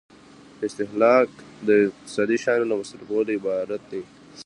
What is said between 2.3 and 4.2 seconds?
شیانو له مصرفولو عبارت دی.